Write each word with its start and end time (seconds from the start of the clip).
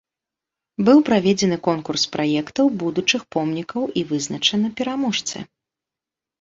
Быў 0.87 1.01
праведзены 1.09 1.57
конкурс 1.67 2.07
праектаў 2.17 2.73
будучых 2.85 3.21
помнікаў 3.37 3.81
і 4.03 4.07
вызначаны 4.15 4.67
пераможцы. 4.83 5.37